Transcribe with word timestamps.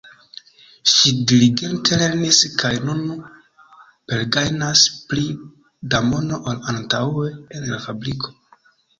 Ŝi 0.91 1.09
diligente 1.31 1.97
lernis 1.99 2.37
kaj 2.61 2.71
nun 2.85 3.03
pergajnas 4.13 4.85
pli 5.11 5.25
da 5.93 6.01
mono 6.07 6.39
ol 6.53 6.65
antaŭe 6.73 7.27
en 7.59 7.69
la 7.73 7.79
fabriko. 7.85 8.33